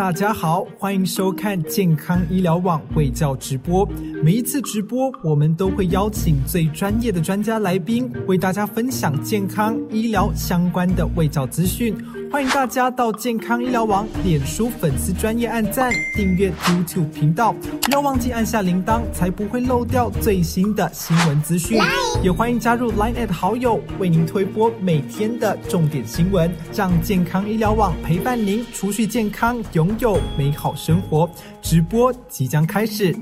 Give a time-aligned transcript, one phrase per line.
[0.00, 3.86] 大家好，欢迎收看健康医疗网卫教直播。
[4.24, 11.94] 每一次直播，我们都会邀请最专业的专家来宾，为大家分享健康医疗相关的卫教资讯。
[12.30, 17.52] 欢迎大家到健康医疗网脸书粉丝专业按赞、订阅 YouTube 频道，
[17.82, 21.78] 不要忘记按下铃铛，才不会漏掉最新的新闻资讯。
[22.22, 31.28] 也欢迎加入 Line at 好友，为您推播每天的重点新闻，让健康医疗网陪伴您，储蓄健康，拥有美好生活。
[31.60, 33.12] 直播即将开始。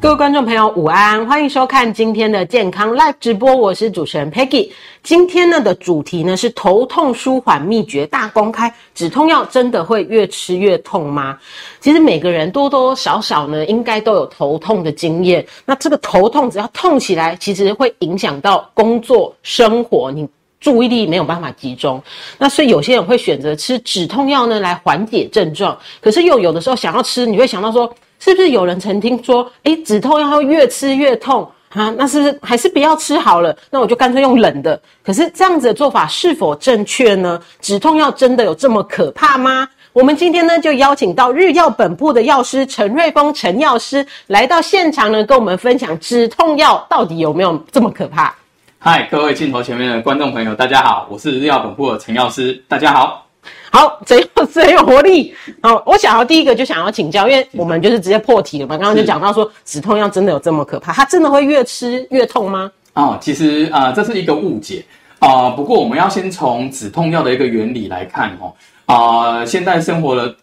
[0.00, 1.26] 各位观众朋友，午安！
[1.26, 4.70] 欢迎收看今天的健康 Live 直播，我是主持人 Peggy。
[5.02, 11.36] 今天呢的主题呢是头痛舒缓秘诀大公开，止痛药真的会越吃越痛吗？
[11.80, 15.44] 其实每个人多多少少呢，应该都有头痛的经验。
[15.66, 20.28] 那这个头痛只要痛起来，其实会影响到工作生活，你
[20.60, 22.00] 注意力没有办法集中。
[22.38, 27.92] 那所以有些人会选择吃止痛药呢来缓解症状，可是又有的时候想要吃，你会想到说。
[28.18, 31.94] 是不是有人曾听说，哎，止痛药会越吃越痛啊？
[31.96, 33.56] 那是不是还是不要吃好了？
[33.70, 34.80] 那我就干脆用冷的。
[35.04, 37.40] 可是这样子的做法是否正确呢？
[37.60, 39.68] 止痛药真的有这么可怕吗？
[39.92, 48.34] 我们今天呢就邀请到日药本部的药师陈瑞峰陈药师来到现场呢，跟我们分享止痛药到底有没有这么可怕？
[48.80, 53.27] 嗨，各位镜头前面的观众朋友，大家好，我是日药本部的陈药师，大家好。
[53.70, 55.34] 好，谁有谁有活力？
[55.62, 58.76] 好，我想要第一个就想要请教，因为我们就是直接破题了嘛。
[58.76, 60.92] 刚刚就讲到说，止痛药真的有这么可怕？
[60.92, 62.70] 它真的会越吃越痛吗？
[62.94, 64.84] 哦，其实啊，这是一个误解
[65.20, 65.50] 啊。
[65.50, 68.52] 不过我们要先从止痛药的一个原理来看哦。
[68.86, 70.34] 啊，现在生活的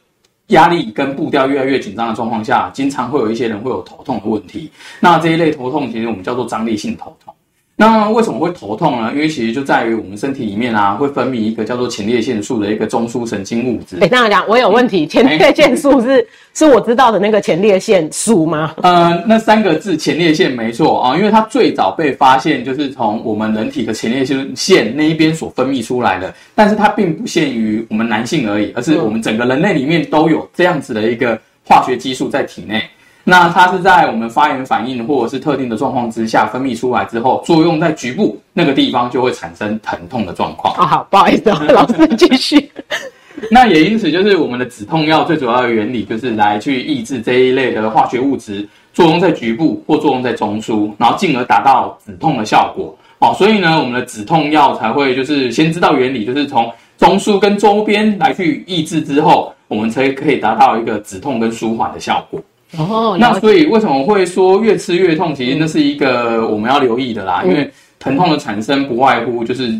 [0.47, 4.71] 压力跟步调越来越紧张的状况下，经常会有一些人会有头痛的问题。
[4.99, 7.34] 那这一类头痛，其实我们叫做张力性头痛。
[7.77, 9.11] 那为什么会头痛呢？
[9.13, 13.97] 因为其实就在于我们身体里面啊，会分泌一个叫做前列腺素的一个中枢神经物质。
[13.99, 15.05] 哎，这样讲，我有问题。
[15.05, 18.73] 前列腺素是 是我知道的那个前列腺素吗？
[18.81, 31.37] 呃，那三个字前列腺没错啊，因为它最早被发现就是从我们人体的前列腺腺那一边所分泌出来的，但是它并不限于我们男性而已，而是我们整个人类里面都有这样子的一个
[31.67, 32.81] 化学激素在体内。
[33.27, 40.75] 那它是在我们发炎反应或者是特定的状况之下分泌出来之后，作用在局部那个地方就会产生疼痛的状况。
[40.75, 42.71] 啊，好，不好意思， 老师继续。
[43.51, 52.95] 那也因此，就是我们的止痛药最主要的原理就是来去抑制这一类的化学物质作用在局部或作用在中枢，然后进而达到止痛的效果。
[53.19, 62.39] 哦，所以呢，我们的止痛药才会就是先知道原理，就是从中枢跟周边来去抑制之后，我们才可以达到一个止痛跟舒缓的效果。
[62.77, 65.33] 哦，那所以为什么会说越吃越痛？
[65.33, 67.69] 其实那是一个我们要留意的啦，因为
[67.99, 69.73] 疼痛的产生不外乎就是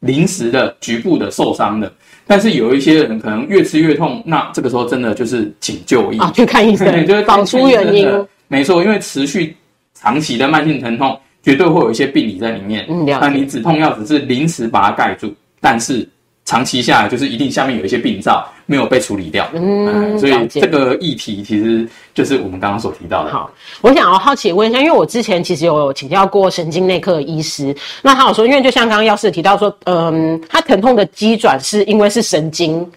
[0.00, 1.92] 临时的、局部的受伤的。
[2.26, 8.08] 但是有一些人可能越吃越痛，那这个时候真的就是请就医啊，去看医生， 就是找出原因。
[8.48, 9.56] 没错，因为持续
[9.94, 12.86] 长期的慢性疼痛，绝对会有一些病理在里面。
[12.88, 16.08] 嗯，那你止痛药只是临时把它盖住，但是。
[16.46, 23.32] 长期下来，就是一定下面有一些病灶没有被处理掉，嗯，所以这个议题其实就是我们刚刚所提到的。
[23.32, 23.50] 好，
[23.80, 32.88] 我想要好奇问一下，因为我之前其实有请教过神经内科医师，那他有说，因为就像刚刚药师提到说，嗯，他疼痛的机转是因为是神经。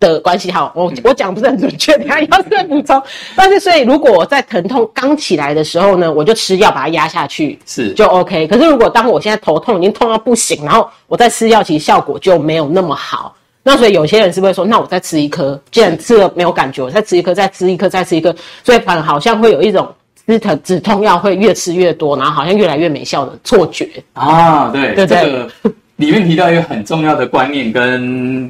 [0.00, 3.00] 的关系好，我我讲不是很准确，等下要再补充。
[3.34, 8.46] 但是，所以如果我在疼痛刚起来的时候呢，我就吃药把它压下去，是就 OK。
[8.48, 13.34] 可是，如果当我现在头痛已经痛到不行，然后我再吃药，其实效果就没有那么好。
[13.64, 18.32] 那所以有些人是不是说，那我再吃一颗，既然吃了没有感觉，我再吃一颗，再吃一颗，再吃一颗，
[18.62, 19.92] 所以反而好像会有一种
[20.26, 24.68] 止疼止痛药会越吃越多，然后好像越来越没效的错觉啊。
[24.70, 25.50] 对，这个
[25.96, 28.48] 里面提到一个很重要的观念跟。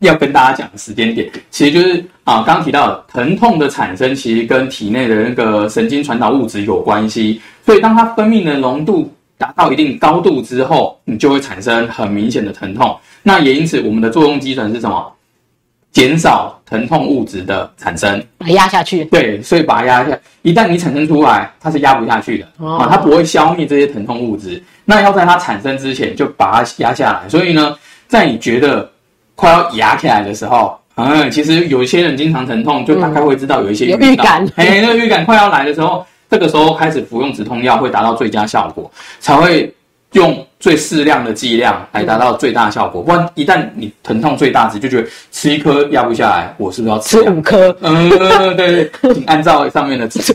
[0.00, 7.40] 要跟大家讲的时间点，其实就是啊，刚刚提到疼痛的产生，其实跟体内的那个神经传导物质有关系。
[7.64, 12.96] 所以，当它分泌的浓度达到一定高度之后，你就会产生很明显的疼痛。
[13.22, 15.10] 那也因此，我们的作用基准是什么？
[15.92, 19.04] 减少疼痛物质的产生，把它压下去。
[19.04, 20.18] 对，所以把它压下。
[20.42, 24.60] 一旦你产生出来，它是压不下去的啊，它不会消灭这些疼痛物质。
[24.84, 27.28] 那要在它产生之前就把它压下来。
[27.28, 27.76] 所以呢，
[28.08, 28.90] 在你觉得
[29.36, 36.04] 快要压起来的时候，嗯，其实有一些人经常疼痛，就大概会知道有一些预感，哎，那个预感快要来的时候，
[36.34, 38.90] 这个时候开始服用止痛药会达到最佳效果，
[39.20, 39.72] 才会
[40.14, 43.00] 用最适量的剂量来达到最大效果。
[43.00, 47.76] 不然一旦你疼痛最大值，就觉得吃一颗压不下来，我是不是要吃吃五颗。
[47.82, 48.10] 嗯，
[48.56, 50.32] 对对，请按照上面的指示，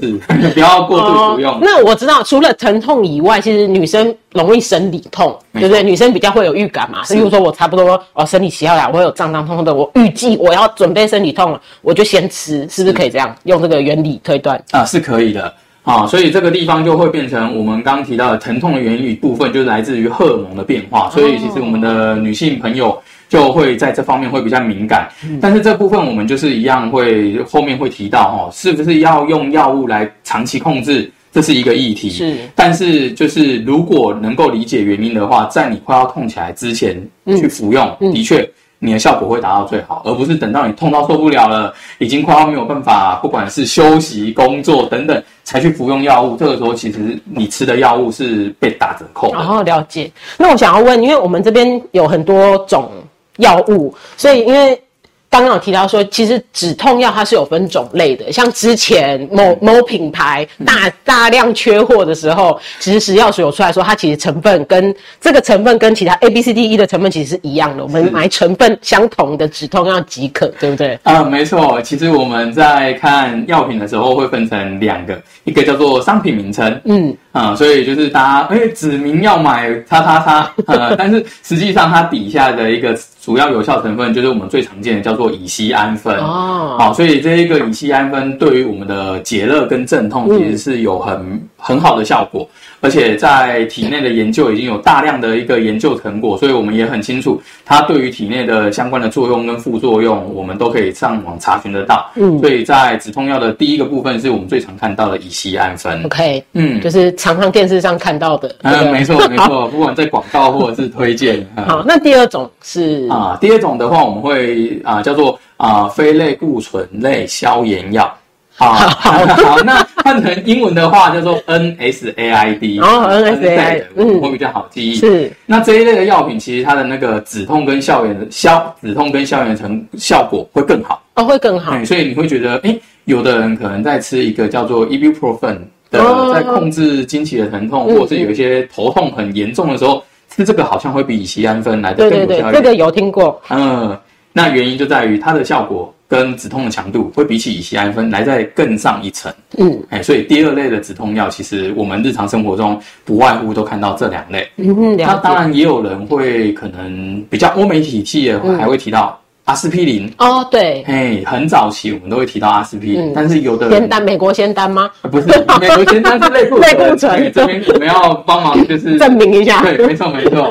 [0.54, 1.54] 不要过度服用。
[1.56, 5.84] 哦那我知道，除了疼痛以外，其实女生容易生理痛，对不对？
[5.84, 7.04] 女生比较会有预感嘛。
[7.04, 14.62] 是例如说，我差不多哦，生理期要来，我会有胀胀痛痛的，我预计我要准备生理痛了，我就先吃，是不是可以这样用这个原理推断？
[14.72, 15.51] 啊，是可以的
[15.83, 21.09] 啊，所以这个地方就会变成我们刚刚提到的疼痛的原理部分，就是来自于荷尔蒙的变化。
[21.09, 22.95] 所以其实我们的女性朋友
[23.27, 25.09] 就会在这方面会比较敏感，
[25.41, 32.09] 但是这部分我们就是一样会后面会提到哦，是不是要用药物来长期控制，这是一个议题。
[32.09, 38.47] 是，但是就是如果能够理解原因的话，在你快要痛起来之前去服用，的确。
[38.79, 46.37] 你的效果会达到最好，而不是等到你痛到受不了了，已经快要没有办法，不管是休息、工作等等，才去服用药物。
[46.37, 49.35] 这个时候，其实你吃的药物是被打折扣的。
[49.35, 50.09] 然后了解。
[50.37, 52.89] 那我想要问，因为我们这边有很多种
[53.37, 54.81] 药物，所以因为
[55.29, 70.99] 刚刚有提到说，其实止痛药它是有分种类的，像之前某某品牌大大量缺货的时候，其实食药署有出来说，它其实成分跟这个成分跟其他 A B C D E 的成分其实是一样的，我们买成分相同的止痛药即可，对不对？
[71.03, 71.79] 啊、没错。
[71.83, 86.17] 其实我们在看药品的时候会分成两个，一个叫做商品名称，嗯，啊、所以就是大家哎指明要买叉叉叉，呃， 但是实际上它底下的一个主要有效成分就是我们最常见的叫做乙酰氨酚。
[86.17, 92.47] 哦，好，所以这一个乙酰氨酚对于我们的解热跟镇痛其实是有很、很好的效果，
[92.79, 102.09] 而且在体内的研究已经有大量的一个研究成果，所以我们也很清楚它对于体内的相关的作用跟副作用，我们都可以上网查询得到。
[102.15, 106.01] 嗯所以在止痛药的第一个部分是我们最常看到的乙酰氨酚。
[106.06, 108.55] OK，嗯，就是常常电视上看到的。
[108.62, 111.45] 嗯、这个没错没错， 不管在广告或者是推荐。
[111.57, 118.15] 嗯好，那第二种是啊，第二种的话，我们会啊叫做啊非类固醇类消炎药。
[118.59, 122.81] 好，好，那 换成英文的话叫做 NSAID。
[122.81, 124.95] 哦，NSAID 嗯会比较好记忆。
[124.95, 131.01] 是那这一类的药品，其实它的那个止痛跟消炎的消止痛跟消炎成效果会更好。
[131.15, 135.57] 哦会更好嗯，所以你会觉得，哎，有的人可能在吃一个叫做 ibuprofen
[135.89, 142.51] 的，哦在控制经期的疼痛，嗯或者是有一些头痛很严重的时候，吃这个好像会比乙酰氨酚来的更有效。
[142.51, 143.41] 这个有听过。
[143.50, 143.97] 嗯，
[144.33, 149.31] 那原因就在于它的效果跟止痛的强度会比起乙酰氨酚来再更上一层。
[149.59, 154.50] 嗯哎，所以第二类的止痛药，其实我们日常生活中不外乎都看到这两类。
[154.57, 155.15] 嗯，那。
[155.17, 160.11] 当然也有人会可能比较欧美体系的，还会提到阿司匹林。
[160.17, 164.89] 哦，对，嘿，很早期我们都会提到阿司匹林，嗯但是有的人仙丹，美国仙丹吗？
[165.01, 165.27] 呃不是
[165.59, 169.62] 美国仙丹是类固醇， 类固醇对这边我们要帮忙就是证明一下。
[169.62, 170.50] 对，没错没错。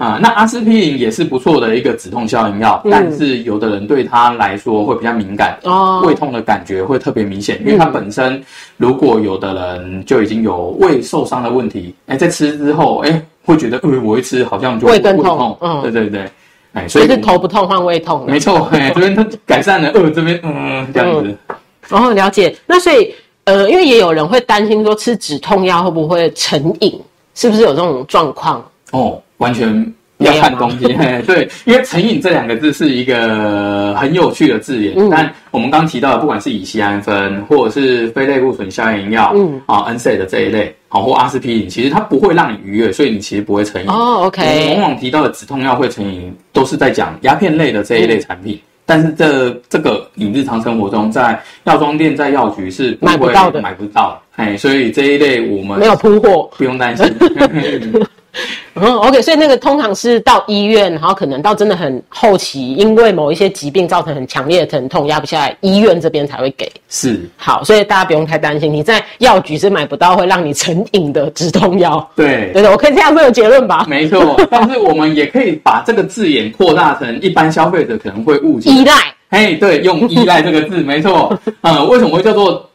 [0.00, 8.42] 啊，那阿司匹林也是不错的一个止痛消炎药，嗯但是有的人对它来说会比较敏感，哦胃痛的感觉会特别明显，因为它本身
[8.78, 16.24] 如果有的人就已经有胃受伤的问题，哎，在吃之后，哎，会觉得，呃，我一吃好像就胃更痛嗯对对对，
[16.72, 18.40] 哎，所以是头不痛换胃痛没。
[18.40, 21.36] 错，哎，这边它改善了，呃，这边嗯这样子，
[21.90, 22.56] 哦，了解。
[22.66, 23.14] 那所以
[23.44, 26.98] 呃，因为也有人会担心说吃止痛药会不会成瘾，
[27.34, 28.64] 是不是有这种状况？
[28.92, 30.86] 哦，完全要看东西。
[30.94, 43.88] 嘿对，因为成瘾这两个字是一个很有趣的字眼，嗯但我们刚提到的，不管是乙酰氨酚或者是非类固醇消炎药，嗯啊，NSAID 的这一类，好或阿司匹林，其实它不会让你愉悦，所以你其实不会成瘾。
[43.88, 48.54] 哦我们，OK，往往提到的止痛药会成瘾，都是在讲鸦片类的这一类产品。
[48.54, 54.20] 嗯但是这这个你日常生活中在药妆店、在药局是不会买不到的买不到。
[54.34, 56.50] 哎，所以这一类我们没有铺货。
[56.58, 57.06] 不用担心。
[58.74, 66.70] 嗯，OK，所以那个通常是到医院，然后可能到真的很后期，因为某一些疾病造成很强烈的疼痛，压不下来，医院这边才会给。
[66.88, 72.08] 是，好，所以大家不用太担心，你在药局是买不到会让你成瘾的止痛药。
[72.14, 73.84] 对对，的，我可以这样做个结论吧？
[73.88, 78.70] 没错，但是我们也可以把这个字眼扩大成一般消费者可能会误解。
[78.70, 78.92] 依赖，
[79.30, 81.36] 嘿，对，用依赖这个字，没错。
[81.62, 82.70] 嗯，为什么会叫做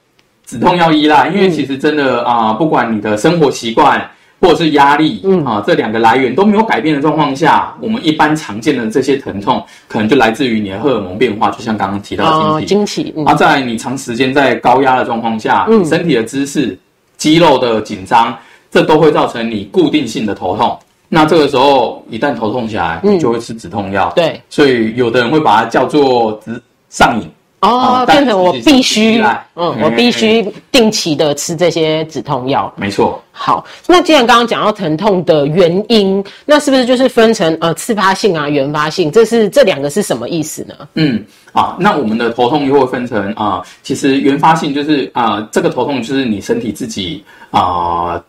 [0.46, 1.30] 止痛药依赖？
[1.30, 4.06] 因为其实真的啊、不管你的生活习惯
[4.42, 13.04] 或者是压力，嗯啊、这两个来源都没有改变的状况下，我们一般常见的这些疼痛，可能就来自于你的荷尔蒙变化，就像刚刚提到的哦，经期。
[13.04, 16.78] 惊奇，嗯啊，在你长时间在高压的状况下，嗯身体的姿势、
[17.18, 18.38] 肌肉的紧张，
[18.70, 20.78] 这都会造成你固定性的头痛。
[21.08, 24.12] 那这个时候一旦头痛起来，就会吃止痛药。
[24.16, 27.30] 对，所以有的人会把它叫做止上瘾。
[27.62, 32.72] 哦，啊变成我必须，嗯，嗯我必须定期的吃这些止痛药。
[32.76, 33.22] 没错。
[33.32, 39.12] 好，那既然刚刚讲到疼痛的原因，那是不是就是分成呃次发性啊、原发性？
[39.12, 40.76] 这是这两个是什么意思呢？
[40.94, 48.22] 嗯啊，那我们的头痛又会分成啊，其实原发性就是啊，这个头痛就是你身体自己啊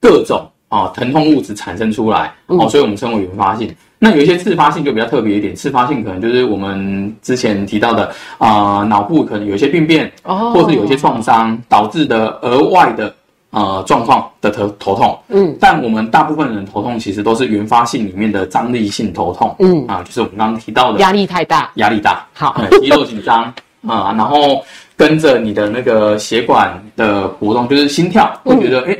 [0.00, 3.74] 各种啊疼痛物质产生出来哦，所以我们称为原发性。
[3.98, 13.12] 那有一些自发性就比较特别一点，自发性可能就是我们之前提到的啊，脑部可能有一些病变，哦或是有一些创伤导致的额外的
[13.50, 15.18] 呃状况的头头痛。
[15.28, 19.56] 嗯，但我们大部分人头痛其实都是原发性里面的张力性头痛。
[19.58, 21.68] 嗯啊，就是我们刚刚提到的压力太大。
[21.74, 23.52] 压力大，好呃肌肉紧张
[23.84, 24.64] 啊，然后
[24.96, 28.97] 跟着你的那个血管的活动，就是心跳，会觉得哎、诶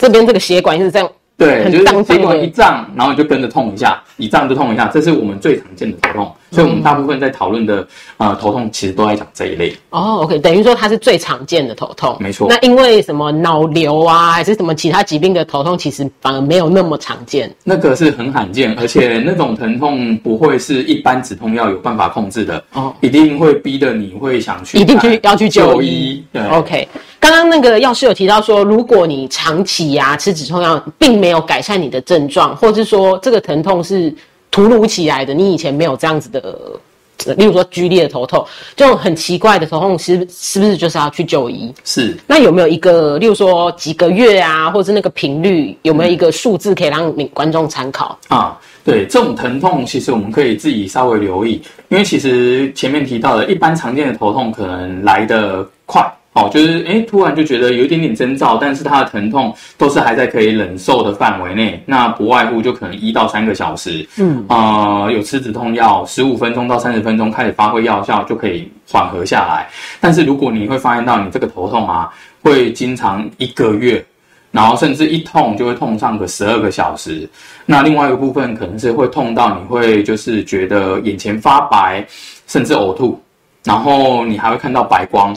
[0.00, 6.32] 这边这个血管是这样，对，就是血管一胀，然后你就跟着痛一下，一胀就痛一下，这是我们最常见的头痛。
[6.52, 9.72] 所以我们大部分在讨论的呃头痛，其实都在讲这一类。
[9.90, 12.48] 哦，OK，等于说它是最常见的头痛，没错。
[12.50, 17.48] 那因为什么脑瘤啊，还是什么其他疾病的头痛，其实反而没有那么常见。
[17.62, 22.92] 那个是很罕见，而且那种疼痛不会是一般止痛药有办法控制的，哦。
[23.00, 26.42] 一定会逼得你会想去一定去要去就就医对。
[26.48, 26.88] OK，
[27.30, 34.12] 刚刚那个药师有提到说，如果你长期呀、吃止痛药，并没有改善你的症状，或者是说这个疼痛是
[34.50, 36.58] 突如其来的，你以前没有这样子的，
[37.36, 38.44] 例如说剧烈的头痛，
[38.74, 41.72] 这种很奇怪的头痛，是是不是就是要去就医？
[41.84, 48.18] 是那有没有一个，例如说几个月啊，或者是那个频率，有没有一个数字可以让你观众参考？
[48.26, 69.68] 啊，对，这种疼痛其实我们可以自己稍微留意，因为其实前面提到的，一般常见的头痛可能来得快，哦，就是诶突然就觉得有一点点征兆，但是它的疼痛都是还在可以忍受的范围内，那不外乎就可能一到三个小时，嗯，呃，有吃止痛药，十五分钟到三十分钟开始发挥药效就可以缓和下来，
[70.00, 72.08] 但是如果你会发现到你这个头痛啊，
[72.42, 74.04] 会经常一个月。
[74.52, 77.28] 然后甚至一痛就会痛上个十二个小时。
[77.66, 82.04] 那另外一个部分可能是会痛到你会就是觉得眼前发白，
[82.48, 83.16] 甚至呕吐，
[83.64, 85.36] 然后你还会看到白光。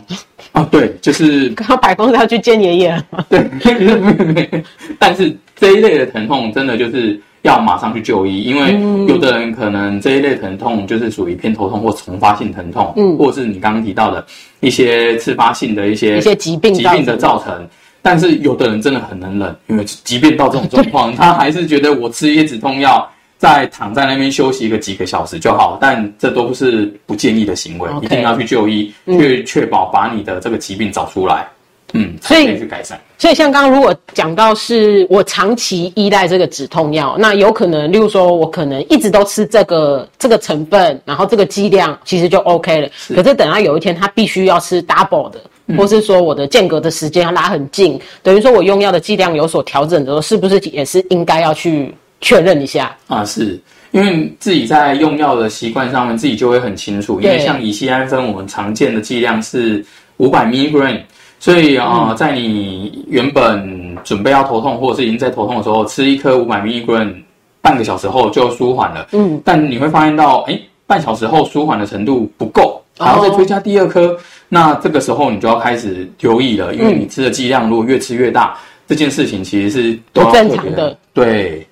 [0.54, 3.26] 哦，对，就是 看到白光是要去见爷爷了吗？
[3.30, 4.64] 对。
[5.00, 8.74] 但是这一类的疼痛真的就是要马上去就医，因为
[9.08, 14.26] 有的人可能这一类疼痛就是属于偏头痛或重发性疼痛，嗯，或者是你刚刚提到的
[14.60, 17.68] 一些自发性的一些一些疾病疾病的造成。
[18.06, 23.10] 但是有的人真的很能忍，因为即便到这种状况， 他还是觉得我吃一些止痛药，
[23.44, 25.78] 再躺在那边休息一个几个小时就好。
[25.82, 31.46] 但这都不是不建议的行为一定要去就医，去确保把你的这个疾病找出来，
[31.92, 32.98] 嗯，所以去改善。
[33.18, 42.90] 所以像刚刚如果讲到是我长期依赖这个止痛药，那有可能，例如说我可能一直都吃这个这个成分，然后这个剂量其实就 OK 了。
[43.10, 45.40] 可是等到有一天他必须要吃 double 的，
[45.78, 52.96] 或是说我的间隔的时间要拉很近，等于说我用药的剂量有所调整的时候，是不是也是应该要去确认一下？
[53.08, 53.60] 啊，是
[53.92, 57.22] 因为自己在用药的习惯上面，自己就会很清楚。
[57.22, 59.86] 因为像乙酰氨酚，我们常见的剂量是
[60.18, 61.00] 五百 milligram，
[61.40, 67.14] 所以啊、呃在你原本准备要头痛，或者是已经在头痛的时候，吃一颗五百 milligram，
[67.62, 69.10] 半个小时后就舒缓了。
[69.12, 74.18] 嗯，但你会发现到，哎，半小时后舒缓的程度不够，还要再追加第二颗。
[74.50, 80.98] 那这个时候你就要开始留意了，因为你吃的剂量如果越吃越大，这件事情其实是都要不正特别常的。
[81.14, 81.68] 对，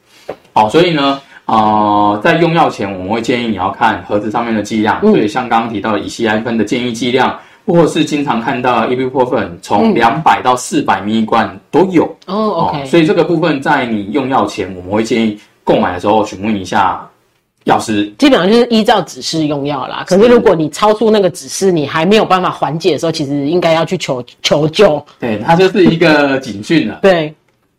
[0.53, 4.99] 好，所以呢，呃，在用药前，我们会建议你要看盒子上面的剂量。
[5.01, 12.03] 所以像刚刚提到的乙酰氨酚的建议剂量，或是经常看到 ibuprofen 从两百到四百 m 罐都有。
[12.25, 17.07] 哦，OK，所以这个部分在你用药前，我们会建议购买的时候询问一下
[17.65, 18.11] 药师。
[18.17, 20.03] 基本上就是依照指示用药啦。
[20.07, 25.03] 可是如果你超出那个指示，你还没有办法缓解的时候，其实应该要去求求救。
[25.19, 26.99] 对，它就是一个警讯了。
[27.01, 27.33] 对，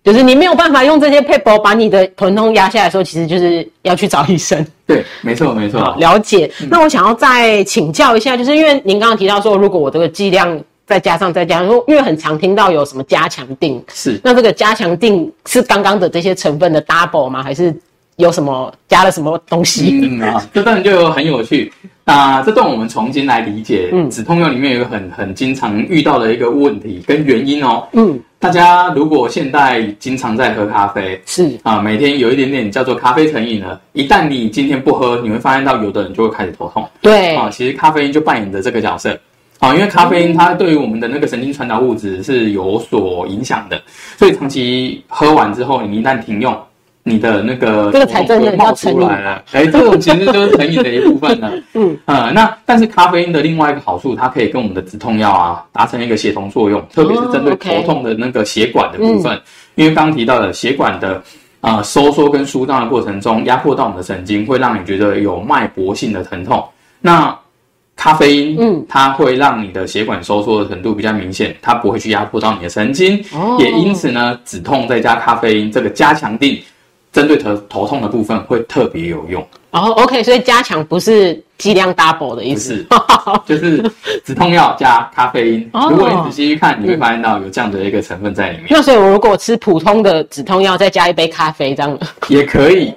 [0.05, 4.65] 就是你没有办法用这些 paper 把你的疼痛压下来的时候，其实就是要去找医生。
[4.87, 5.95] 对，没错，没错。
[5.99, 6.51] 了解。
[6.69, 17.41] 那我想要再请教一下，就是因为您刚刚提到说，如果我这个剂量再加上再加上，因为很常听到有什么加强定，是那这个加强定是刚刚的这些成分的 double 吗？
[17.43, 17.75] 还是
[18.17, 20.01] 有什么加了什么东西？
[20.03, 21.73] 嗯啊，这段就很有趣。
[22.05, 27.87] 那这段我们重新来理解，嗯止痛药里面有一个很很经常遇到的一个问题跟原因哦。
[27.93, 36.85] 嗯，大家如果现在经常在喝咖啡是啊，每天有一点点叫做咖啡成瘾了，一旦你今天不喝，你会发现到有的人就会开始头痛。
[37.01, 39.17] 对，啊，其实咖啡因就扮演着这个角色。
[39.61, 43.81] 啊，因为咖啡因它对于我们的那个神经传导物质是有所影响的，
[44.19, 46.53] 所以长期喝完之后，你一旦停用，
[47.05, 49.43] 你的那个这个才真的出来了。
[49.53, 51.53] 哎，这种其实就是成瘾的一部分了。
[51.75, 59.41] 嗯呃，那但是咖啡因的另外一个好处，它可以跟我们的止痛药啊达成一个协同作用，特别是针对头痛的那个血管的部分，
[59.75, 61.23] 因为刚刚提到的血管的。
[61.63, 66.61] 啊、收缩跟舒张的过程中，压迫到我们的神经，会让你觉得有脉搏性的疼痛。
[67.01, 67.33] 那
[67.95, 76.61] 咖啡因，嗯它会让你的血管收缩的程度比较明显，它不会去压迫到你的神经，哦也因此呢，止痛再加咖啡因这个加强定，
[77.13, 79.47] 针对头头痛的部分会特别有用。
[79.71, 82.95] 哦，OK，所以加强不是剂量 double 的意思不
[83.55, 83.91] 是， 就是
[84.23, 85.71] 止痛药加咖啡因。
[85.73, 92.93] 哦如果你仔细去看，你会发现到有这样的一个成分在里面，那所以我如果吃普通的止痛药，再加一杯咖啡，这样也可以。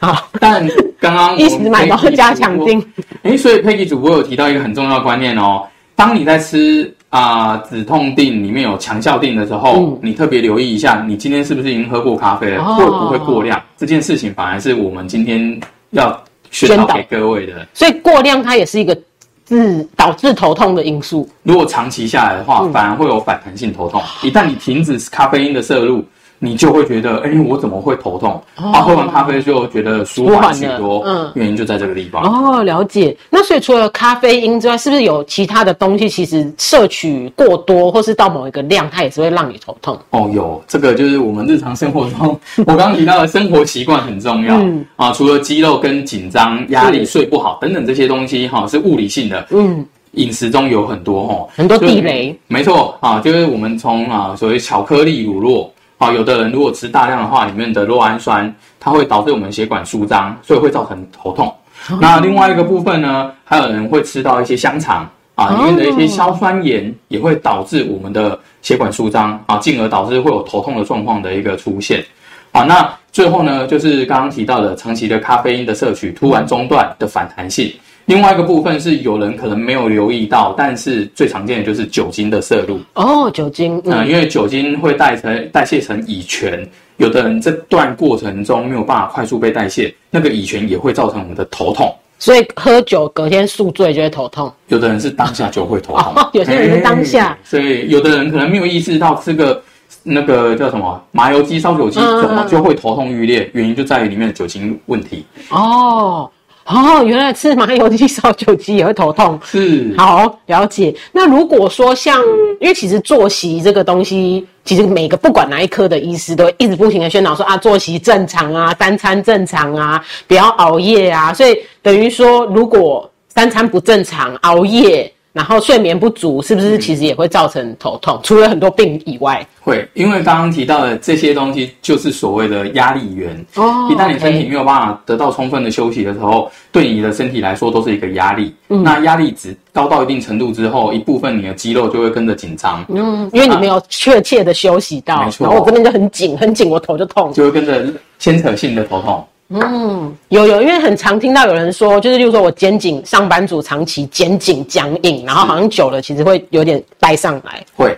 [0.00, 0.64] 好，但
[1.00, 2.80] 刚刚 一直买到加强定。
[3.22, 5.64] 哎，所以佩奇主播有提到一个很重要的观念哦，
[6.00, 13.62] 当你在吃啊、止痛定里面有强效定的时候，嗯你特别留意一下，你今天是不是已经喝过咖啡了，哦会不会过量？
[13.76, 16.18] 这件事情反而是我们今天要
[16.50, 17.68] 宣导宣导给各位的。
[17.74, 18.96] 所以过量它也是一个
[19.44, 21.28] 致导致头痛的因素。
[21.42, 24.00] 如果长期下来的话，嗯反而会有反弹性头痛。
[24.22, 26.02] 一旦你停止咖啡因的摄入，
[26.42, 28.42] 你就会觉得，哎、我怎么会头痛？
[28.56, 31.02] 啊，喝完咖啡就觉得舒缓许多。
[31.04, 32.22] 嗯原因就在这个地方。
[32.24, 33.16] 哦，了解。
[33.28, 39.98] 那所以除了咖啡因之外，是不是有其他的东西，其实摄取过多，或是到某一个量，它也是会让你头痛？
[40.10, 45.12] 哦，有这个就是我们日常生活中， 我刚刚提到的生活习惯很重要、嗯啊。
[45.12, 49.46] 除了肌肉跟紧张、压力、睡不好等等这些东西，哈、是物理性的。
[49.50, 52.36] 嗯，饮食中有很多哈，很多地雷。
[52.48, 55.68] 没错啊，就是我们从啊所谓巧克力、乳酪
[56.00, 61.54] 啊，有的人如果吃大量的话，里面的酪氨酸它会导致我们血管舒张，所以会造成头痛。
[62.00, 72.02] 那另外一个部分呢，还有人会吃到一些香肠啊，里面的一些硝酸盐也会导致我们的血管舒张啊，进而导致会有头痛的状况的一个出现。
[72.50, 77.70] 好，那最后呢，就是刚刚提到的长期的咖啡因的摄取突然中断的反弹性。
[78.10, 82.80] 另外一个部分是有人可能没有留意到，但是最常见的就是酒精的摄入。
[82.94, 83.80] 哦，酒精。
[83.84, 91.94] 嗯、嗯，因为酒精会代成代谢成乙醛，有的人这段过程中没有办法快速被代谢，那个乙醛也会造成我们的头痛。
[92.18, 94.52] 所以喝酒隔天宿醉就会头痛。
[94.66, 99.62] 有的人是当下就会头痛，哦有些人是当下哎所以有的人可能没有意识到这个
[100.02, 105.24] 那个叫什么麻油鸡、烧酒鸡嗯怎么就会头痛欲裂，原因就在于里面的酒精问题。
[105.50, 106.28] 哦
[106.72, 109.36] 哦，原来吃麻油鸡、烧酒鸡也会头痛。
[109.44, 110.94] 是，好，了解。
[111.10, 112.22] 那如果说像，
[112.60, 121.34] 因为其实作息这个东西，其实每个不管哪一科的医师都一直不停的宣导说啊，作息正常啊，三餐正常啊，不要熬夜啊。
[121.34, 128.18] 所以等于说，如果三餐不正常，熬夜，然后睡眠不足，是不是其实也会造成头痛？
[128.22, 133.32] 除了很多病以外，会，因为刚刚提到的这些东西就是所谓的压力源。
[133.54, 138.52] 哦一旦你身体没有办法得到充分的休息的时候，对你的身体来说都是一个压力。
[138.68, 147.32] 嗯那压力值高到一定程度之后，一部分你的肌肉就会跟着紧张，嗯，因为你没有确切的休息到，没错然后我这边就很紧很紧，我头就痛。
[147.32, 147.84] 就会跟着
[148.18, 149.24] 牵扯性的头痛。
[149.50, 157.88] 嗯，有有，因为很常听到有人说，就是例如说我肩颈，上班族长期肩颈僵硬，然后好像久了其实会有点掰上来，会，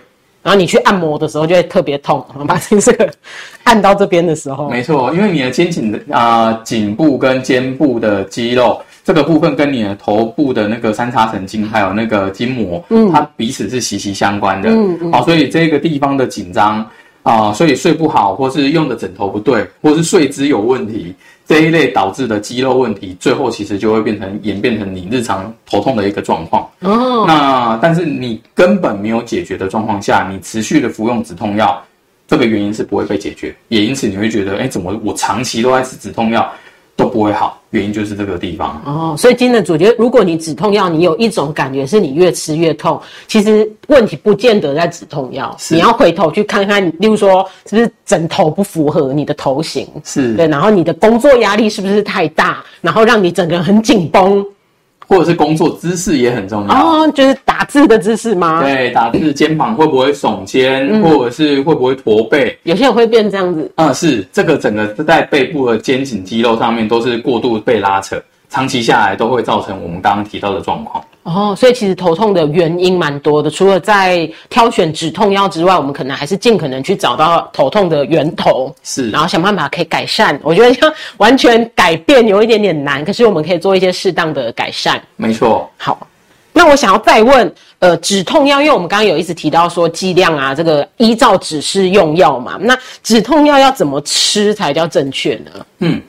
[0.41, 3.07] 然后你去按摩的时候就会特别痛，把这个
[3.63, 16.83] 按到这边的时候，没错，因为你的肩颈的啊颈部跟肩部的肌肉这个部分跟你的头部的那个三叉神经还有那个筋膜，嗯，它彼此是息息相关的，嗯嗯，好、所以这个地方的紧张
[17.23, 21.15] 啊、所以睡不好，或是用的枕头不对，或是睡姿有问题。
[21.45, 26.69] 这一类导致的肌肉问题，最后其实就会变成演变成你日常头痛的一个状况。
[26.79, 31.81] 哦，那但是你根本没有解决的状况下，你持续的服用止痛药，
[32.27, 36.49] 这个原因是不会被解决，也因此你会觉得，哎，怎么我长期都在吃止痛药
[36.95, 37.61] 都不会好？
[37.73, 38.81] 原因就是这个地方。
[38.85, 54.45] 哦，所以今天的主角，如果你止痛药，你有一种感觉是你越吃越痛，其实问题不见得在止痛药，你要回头去看看，例如说是不是枕头不符合你的头型，是对，然后你的工作压力是不是太大，然后让你整个人很紧绷，
[55.13, 56.73] 或者是工作姿势也很重要。
[56.73, 58.63] 哦，就是打字的姿势吗？
[58.63, 62.57] 对，打字肩膀会不会耸肩，嗯或者是会不会驼背？
[62.63, 68.19] 有些人会变这样子，嗯、是这个整个在背部的肩颈肌肉上面都是过度被拉扯，
[68.53, 71.03] 长期下来都会造成我们刚刚提到的状况。
[71.23, 80.39] 哦，所以其实头痛的原因蛮多的，除了在挑选止痛药之外，我们可能还是尽可能去找到头痛的源头，是然后想办法可以改善。
[80.43, 85.01] 我觉得要完全改变有一点点难，可是我们可以做一些适当的改善。
[85.15, 85.67] 没错。
[85.77, 86.05] 好，
[86.51, 95.65] 那我想要再问，呃，止痛药，因为我们刚刚有一直提到说剂量啊，这个依照指示用药嘛，那止痛药要怎么吃才叫正确呢？
[95.79, 96.01] 嗯，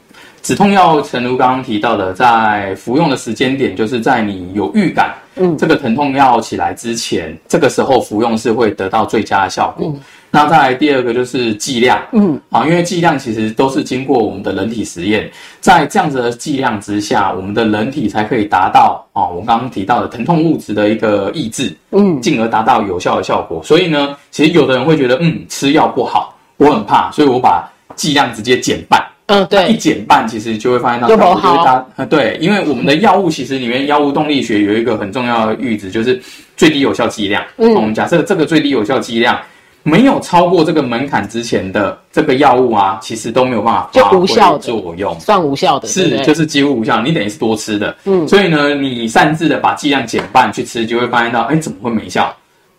[0.45, 9.91] 止痛药，诚如刚刚提到的，在服用的时间点，就是在你有预感，嗯，这个疼痛要起来之前，这个时候服用是会得到最佳的效果。
[10.31, 15.31] 那再来第二个就是剂量，嗯，啊，因为剂量其实都是经过我们的人体实验，
[15.61, 23.63] 在这样子的剂量之下，我们的人体才可以达到啊，我刚刚提到的疼痛物质的一个抑制，嗯，进而达到有效的效果。
[23.65, 36.21] 所以呢，其实有的人会觉得，嗯，吃药不好，我很怕，所以我把剂量直接减半，嗯，对，一减半其实就会发现到效果对，因为我们的药物其实里面药物动力学有一个很重要的阈值，就是
[36.57, 37.43] 最低有效剂量。
[37.57, 39.39] 嗯，我们假设这个最低有效剂量。
[39.87, 44.27] 没有超过这个门槛之前的这个药物啊，其实都没有办法发挥
[44.59, 47.03] 作用，算无效的，是就是几乎无效。
[47.03, 52.35] 你等于是多吃的，嗯，所以呢，你擅自的把剂量减半去吃，就会发现到，哎，怎么会没效？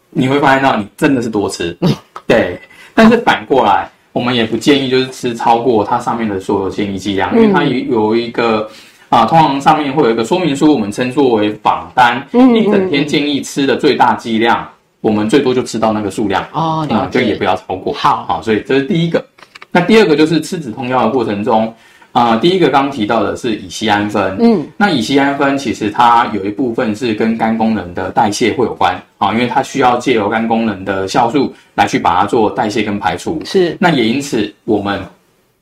[0.09, 1.77] 你会发现到你真的是多吃，
[2.25, 2.59] 对。
[2.95, 8.65] 但是反过来，我们也不建议就是吃超过它上面的所有建议剂量，因为它有有一个
[9.09, 14.65] 啊，通常上面会有一个说明书，我们称作为榜单，一整天建议吃的最大剂量。
[15.01, 17.91] 我们最多就吃到那个数量哦，啊，就也不要超过。
[17.93, 19.23] 好，好，所以这是第一个。
[19.69, 21.71] 那第二个就是吃止痛药的过程中，
[22.15, 24.37] 啊，第一个刚提到的是乙酰氨酚。
[24.39, 33.41] 嗯，那乙酰氨酚其实它有一部分是跟肝功能的代谢会有关啊，因为它需要借由肝功能的酵素来去把它做代谢跟排除。
[33.43, 35.03] 是，那也因此我们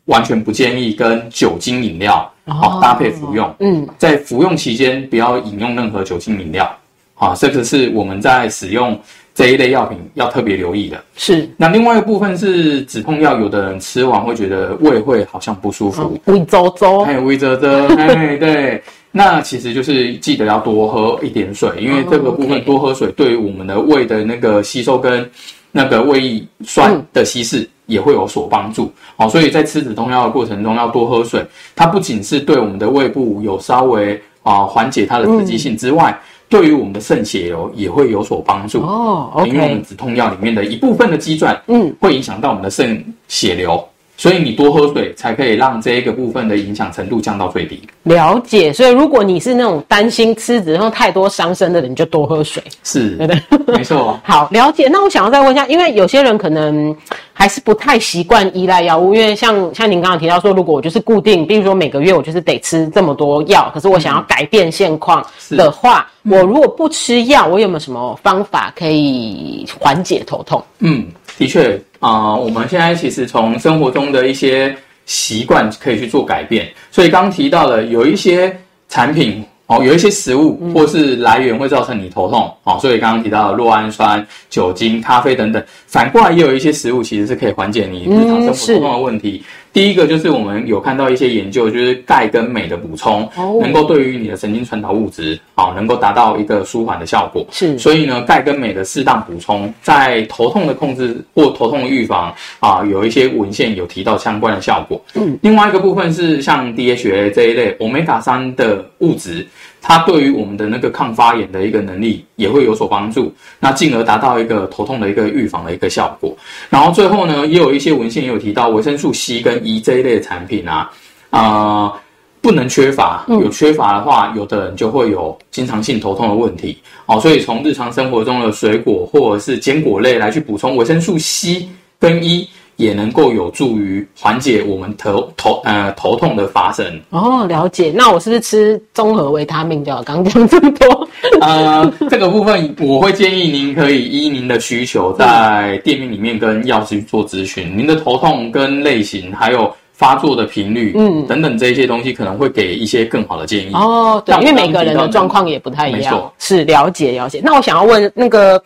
[0.05, 3.51] 完全不建议跟酒精饮料好搭配服用。
[3.59, 6.71] 嗯，在服用期间不要饮用任何酒精饮料。
[7.15, 8.95] 啊，这个是我们在使用。
[9.35, 11.49] 这一类药品要特别留意的，是。
[11.57, 17.67] 那另外一个部分是止痛药，有的人吃完会觉得胃会好像不舒服，胃糟糟，还有胃周周，
[17.97, 18.83] 哎，对。
[19.15, 25.29] 那其实就是记得要多喝一点水，因为这个部分多喝水对于我们的胃的那个吸收跟
[25.71, 28.91] 那个胃酸的稀释也会有所帮助。
[29.15, 36.19] 好，所以在吃止痛药的过程中要多喝水，它不仅是对我们的胃部有稍微啊缓解它的刺激性之外。
[36.53, 38.79] 对于我们的肾血流也会有所帮助。
[38.81, 43.83] 哦，因为我们止痛药里面的一部分的基转，嗯，会影响到我们的肾血流。
[44.15, 47.81] 所以你多喝水，才可以让这一个部分的影响程度降到最低。
[48.03, 52.61] 了解，所以如果你是那种担心吃止痛太多伤身的人，你就多喝水。
[52.83, 53.41] 是，对对，
[53.75, 54.19] 没错。
[54.23, 54.87] 好，了解。
[54.91, 56.95] 那我想要再问一下，因为有些人可能
[57.33, 70.63] 还是不太习惯依赖药物，因为像像您刚刚提到说，如果我就是固定，比如说每个月我就是得吃这么多药，可是我想要改变现况的话，我如果不吃药，我有没有什么方法可以缓解头痛？
[70.79, 71.79] 嗯，的确。
[71.99, 78.53] 啊，我们现在其实从生活中的一些习惯可以去做改变，所以刚提到了有一些
[78.89, 89.41] 产品哦，有一些食物或是来源会造成你头痛哦，所以刚刚提到的酪氨酸、酒精、咖啡等等，反过来也有一些食物其实是可以缓解你日常生活头痛的问题。
[89.73, 93.27] 第一个就是我们有看到一些研究，就是钙跟镁的补充，
[93.59, 97.43] 能够对于你的神经传导物质，啊，能够达到一个舒缓的效果。
[97.51, 105.03] 是，所以呢，钙跟镁的适当补充，在头痛的控制或头痛的预防，啊，有一些文献有提到相关的效果。
[105.15, 109.45] 嗯，另外一个部分是像 DHA 这一类欧米伽三的物质。
[109.85, 116.33] 它对于我们的那个抗发炎的一个能力也会有所帮助，那进而达到一个头痛的一个预防的一个效果。
[116.69, 120.89] 然后最后呢，也有一些文献也有提到维生素 C 跟 E 这一类的产品啊，
[121.31, 121.93] 啊
[122.39, 126.77] 不能缺乏，有缺乏的话，有的人就会有经常性头痛的问题。
[127.05, 131.67] 哦，所以从日常生活中的水果或者是坚果类来去补充维生素 C
[131.99, 132.47] 跟 E。
[132.77, 137.93] 也能够有助于缓解我们头头呃头痛的发生哦，了解。
[137.95, 140.01] 那我是不是吃综合维他命就好？
[140.03, 141.07] 刚讲这么多，
[141.41, 147.77] 呃，这个部分我会建议您可以依您的需求，在店面里面跟药师做咨询。
[147.77, 154.21] 您的头痛跟类型，还有发作的频率，嗯，等等这一些东西，可能会给一些更好的建议哦。
[154.25, 157.39] 对，因为每个人的状况也不太一样，是了解了解。
[157.43, 158.61] 那我想要问那个。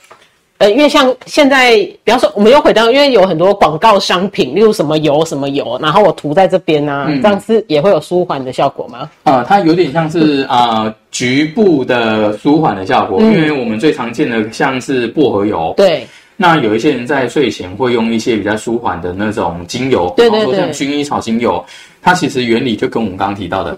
[0.59, 9.07] 呃，因为像现在，比方说，我们又回到，因为有很多广告商品，例如什么油什么油，然后我涂在这边啊，这样是也会有舒缓的效果吗？
[9.23, 21.63] 啊，它有点像是啊局部的舒缓的效果，因为我们最常见的像是薄荷油，对，那有一些人在睡前会用一些比较舒缓的那种精油，对对对，像薰衣草精油，
[22.01, 23.77] 它其实原理就跟我们刚刚提到的。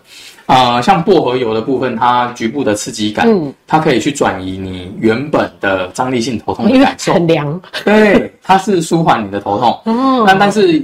[0.49, 9.79] 啊，像薄荷油的部分，它局部的刺激感，嗯，它可以去转移你原本的张力性头痛的感受，很凉，对，它是舒缓你的头痛。
[9.85, 10.83] 嗯，那但是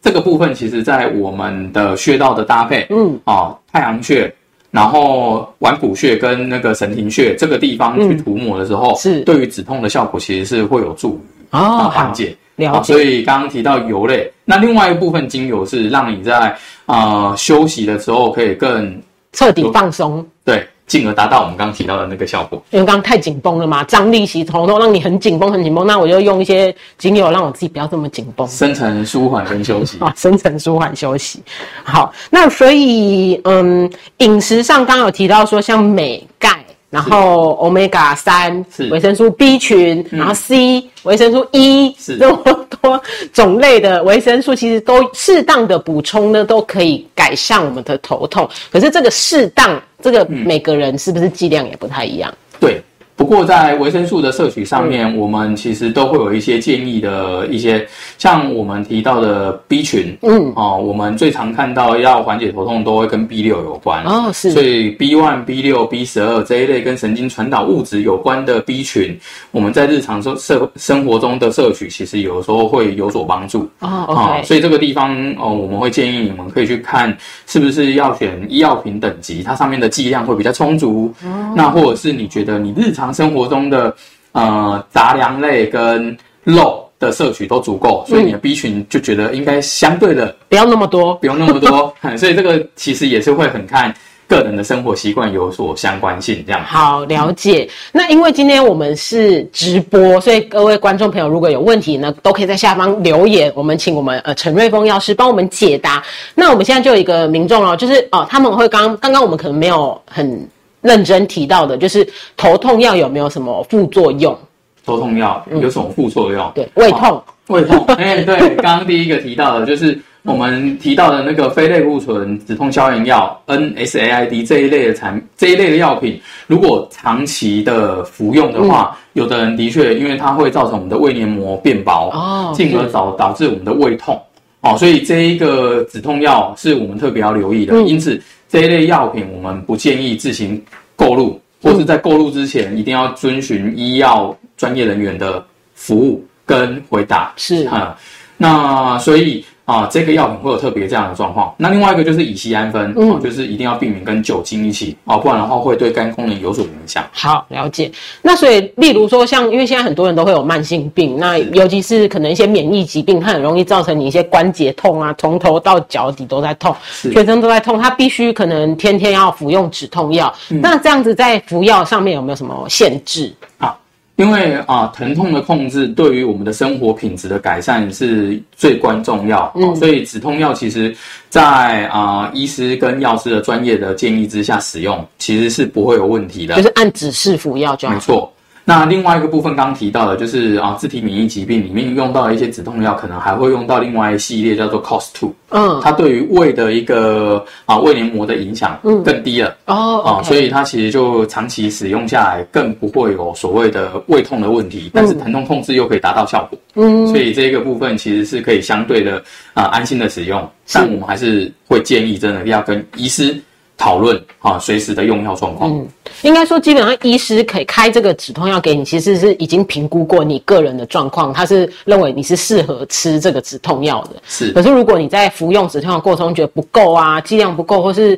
[0.00, 4.34] 这个部分，其实在我们的穴道的搭配，嗯，哦，太阳穴
[4.70, 11.20] 然后腕骨穴跟那个神庭穴这个地方去涂抹的时候，是对于止痛的效果其实是会有助于
[11.50, 12.34] 啊哦，缓解。
[12.56, 19.00] 了解好所以刚刚提到油类，那另外一部分精油是让你在呃休息的时候可以更
[19.32, 20.24] 彻底放松。
[20.44, 22.62] 对，进而达到我们刚刚提到的那个效果。
[22.70, 28.46] 因为刚刚太紧绷了嘛，张力洗头都让你很紧绷很紧绷，那我就用一些精油让我自己不要这么紧绷。
[28.48, 29.98] 深层舒缓跟休息。
[30.04, 31.40] 啊，深层舒缓休息。
[31.84, 36.61] 好，那所以嗯，饮食上刚刚有提到说，像镁、钙，
[36.92, 42.18] 然后 omega 三维生素 B 群，然后 C 维生素 E 是。
[42.18, 43.00] 这么多
[43.32, 48.46] 种类的维生素，其实都适当的补充呢，都可以改善我们的头痛。
[48.70, 52.30] 可是这个适当，这个每个人是不是剂量也不太一样？
[52.60, 52.82] 对，
[53.22, 57.86] 不过在维生素的摄取上面，我们其实都会有一些建议的一些，
[58.18, 64.50] 像我们提到的 B 群，嗯，哦，我们最常看到要缓解头痛都会跟 B 六有关，哦是。
[64.50, 69.16] 所以 B one、B 六、B 十二这一类跟神经传导物质有关的 B 群，
[69.52, 73.70] 我们在日常生生生活中的摄取，其实有时候会有所帮助。
[73.78, 81.14] 哦啊、所以这个地方哦，我们会建议你们可以去看是不是要选医药品等级，它上面的剂量会比较充足。
[81.24, 81.54] 哦。
[81.54, 83.94] 那或者是你觉得你日常生活中的
[84.32, 91.14] 呃杂粮类跟肉的摄取都足够，所以你的 B 群就觉得应该相对的不要那么多。
[91.16, 91.94] 不用那么多。
[92.16, 93.92] 所以这个其实也是会很看
[94.28, 96.64] 个人的生活习惯有所相关性这样。
[96.64, 97.68] 好，了解。
[97.92, 106.02] 那因为今天我们是直播，所以各位观众朋友如果有问题呢，都可以在下方留言，我们请我们呃陈瑞峰药师帮我们解答。
[106.34, 110.48] 那我们现在就有一个民众哦，就是哦、他们会刚刚刚我们可能没有很
[110.82, 114.36] 认真提到的，就是头痛药有没有什么副作用？
[114.84, 116.52] 头痛药有什么副作用？
[116.54, 117.22] 对，胃痛。
[117.48, 134.18] 胃痛， 哎、对，刚刚第一个提到的就是我们提到的那个非类固醇止痛消炎药 NSAID 这一类的产这一类的药品，如果长期的服用的话，有的人的确因为它会造成我们的胃黏膜变薄，哦进而导导致我们的胃痛。
[134.62, 140.60] 哦，所以这一个止痛药是我们特别要留意的，因此这一类药品我们不建议自行
[140.96, 145.44] 购入，或是在购入之前一定要遵循医药专业人员的
[145.74, 147.32] 服务跟回答。
[147.36, 147.66] 是。
[147.66, 147.98] 啊、
[148.42, 151.54] 那所以啊、这个药品会有特别这样的状况。
[151.56, 157.02] 那另外一个就是乙酰氨酚，嗯，就是一定要避免跟酒精一起哦，不然的话会对肝功能有所影响。
[157.12, 157.90] 好，了解。
[158.20, 170.30] 那所以，例如说，像因为现在很多人都会有慢性病，那尤其是可能一些免疫疾病，它很容易造成你一些关节痛啊，从头到脚底都在痛，全身都在痛，它必须可能天天要服用止痛药。
[170.48, 173.32] 那这样子在服药上面有没有什么限制？
[173.58, 173.74] 啊，
[174.16, 180.94] 因为啊，疼痛的控制对于我们的生活品质的改善是最关重要，哦、所以止痛药其实
[181.28, 186.56] 在啊医师跟药师的专业的建议之下使用，其实是不会有问题的。
[186.56, 188.00] 就是按指示服药就好没。
[188.00, 188.31] 错。
[188.64, 199.56] 那另外一个部分刚刚提到的，就是啊，自体免疫疾病里面用到的一些止痛药，可能还会用到另外一系列叫做 COS two，嗯，它对于胃的一个啊胃黏膜的影响更低了。
[199.66, 206.58] 哦啊所以它其实就长期使用下来，更不会有所谓的胃痛的问题，但是疼痛控制又可以达到效果。
[206.74, 209.22] 嗯，所以这个部分其实是可以相对的
[209.54, 213.36] 啊、安心的使用，但我们还是会建议真的要跟医师
[213.82, 215.68] 讨论啊，随时的用药状况。
[215.68, 215.88] 嗯
[216.20, 224.22] 应该说，基本上医师可以开这个止痛药给你，其实是已经评估过你个人的状况，他是认为你是适合吃这个止痛药的。
[224.28, 228.16] 是可是如果你在服用止痛药过程中觉得不够啊，剂量不够，或是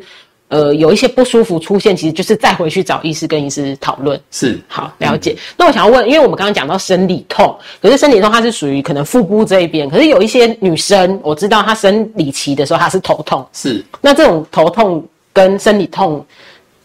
[0.48, 4.20] 呃有一些不舒服出现，其实就是再回去找医师跟医师讨论。
[4.30, 5.34] 是，好，了解。
[5.56, 15.02] 那我想要问，因为我们刚刚讲到生理痛，可是生理痛它是属于可能腹部这一边，可是有一些女生，我知道她生理期的时候她是头痛，是那这种头痛
[15.34, 16.24] 跟生理痛，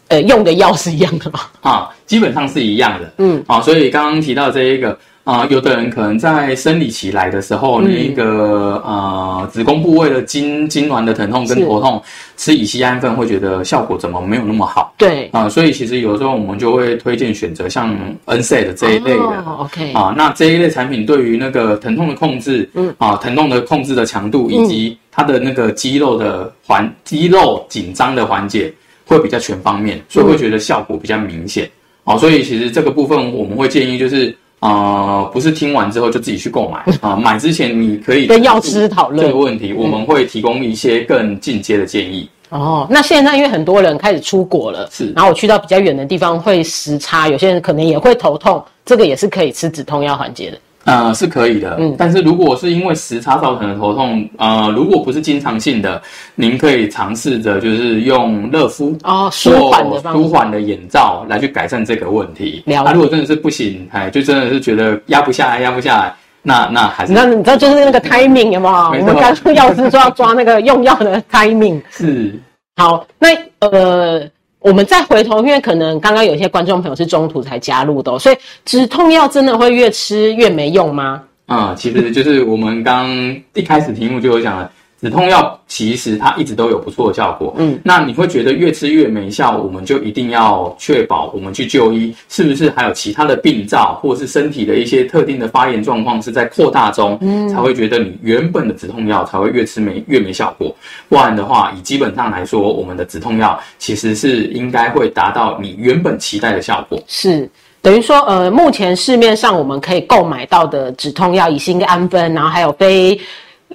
[0.09, 1.39] 呃，用的药是一样的吗？
[1.62, 3.13] 啊，基本上是一样的。
[3.19, 12.01] 嗯，啊，所以刚刚提到这一个啊、有的人可能在生理期来的时候，那一个呃子宫部位的痉痉挛的疼痛跟头痛，
[12.35, 14.91] 吃乙酰氨酚会觉得效果怎么没有那么好。
[14.97, 19.43] 对，啊、所以其实有时候我们就会推荐选择像 NSAID 这一类的。
[19.45, 28.73] 哦，OK，啊，那这一类产品对于那个疼痛的控制，嗯，啊，疼痛的控制的强度，以及它的那个肌肉的环肌肉紧张的缓解，
[29.05, 31.69] 会比较全方面，所以会觉得效果比较明显。
[32.03, 42.30] 好、所以其实这个部分我们会建议就是，呃，不是听完之后就自己去购买啊， 买之前你可以跟药师讨论这个问题，我们会提供一些更进阶的建议。
[42.50, 50.58] 哦，那现在因为很多人开始出国了，是然后我去到比较远的地方会时差，有些人可能也会头痛，这个也是可以吃止痛药缓解的。
[50.85, 56.01] 呃，是可以的，嗯，但是如果是因为时差造成的头痛，呃，如果不是经常性的，
[56.35, 62.63] 您可以尝试着就是用热敷哦，舒缓的舒缓的眼罩来去改善这个问题。
[62.65, 69.01] 那如果真的是不行，哎，就真的是觉得压不下来，压不下来，那那还是那你知道就是那个 timing 有没有？
[69.01, 72.33] 我们刚说药师说要抓那个用药的 timing 是
[72.77, 73.27] 好，那
[73.59, 74.27] 呃。
[74.60, 81.24] 我们再回头，因为可能刚刚有些观众朋友是中途才加入的，所以止痛药真的会越吃越没用吗？
[81.45, 83.10] 啊，其实就是我们刚
[83.54, 84.72] 一开始题目就有讲了。
[85.01, 100.75] 止痛药其实它一直都有不错的效果，嗯，那你会觉得越吃越没效，我们就一定要确保我们去就医，是不是还有其他的病灶，或是身体的一些特定的发炎状况是在扩大中，嗯，才会觉得你原本的止痛药才会越吃没越没效果，
[101.07, 107.49] 不然的话，以基本上来说，我们的止痛药其实是应该会达到你原本期待的效果，是。
[107.81, 113.17] 等于说，呃，目前市面上我们可以购买到的止痛药，以心氨酚，然后还有非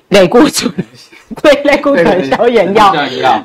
[0.08, 0.70] 类固醇。
[1.42, 2.92] 对类固醇消炎药，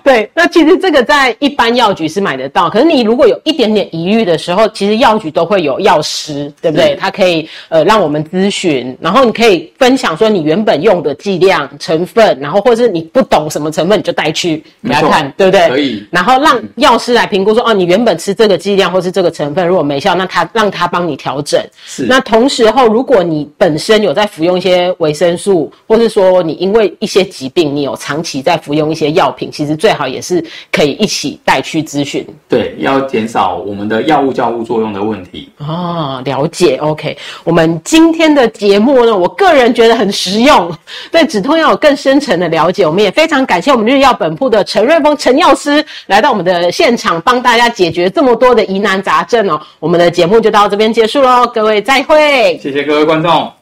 [0.03, 2.69] 对，那其实这个在一般药局是买得到。
[2.69, 6.95] 可是你如果有一点点疑虑的时候，其实药局都会有药师，对不对？
[6.95, 15.69] 他可以呃让我们咨询，然后你可以分享说你原本用的剂量、成分，然后或者是你不懂什么成分，你就带去给他看，对不对？
[15.69, 16.05] 可以。
[16.11, 21.61] 然后让药师来评估说，哦，你原本吃这个剂量或是这个成分如果没效，那他让他帮你调整。
[21.85, 22.03] 是。
[22.03, 32.25] 那同时候，如果你本身有在服用一些维生素，或是说你因为一些疾病，你有长期在服用一些药品，其实最好也是可以一起带去咨询。
[32.49, 35.49] 对，要减少我们的药物交互作用的问题。
[35.59, 36.75] 哦，了解。
[36.81, 40.69] OK，我们今天的节目呢，我个人觉得很实用，
[41.09, 42.85] 对止痛药有更深层的了解。
[42.85, 49.61] 我们也非常感谢我们日药本铺的陈瑞峰陈药师来到我们的现场，帮大家解决这么多的疑难杂症哦。
[49.79, 52.59] 我们的节目就到这边结束喽，各位再会。
[52.61, 53.58] 谢谢各位观众。